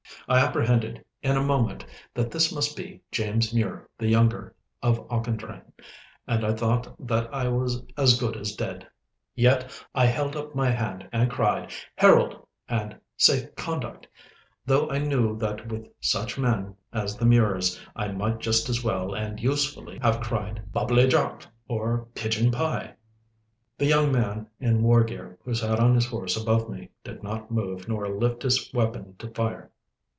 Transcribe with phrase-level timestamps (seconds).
[0.29, 5.73] I apprehended in a moment that this must be James Mure the younger of Auchendrayne,
[6.25, 8.87] and I thought that I was as good as dead.
[9.35, 14.07] Yet I held up my hand and cried, 'Herald!' and 'Safe Conduct!'
[14.65, 19.13] Though I knew that with such men as the Mures I might just as well
[19.13, 22.93] and usefully have cried 'Bubbly Jock!' or 'Pigeon Pie!'
[23.77, 27.89] The young man in war gear who sat his horse above me, did not move
[27.89, 29.69] nor lift his weapon to fire.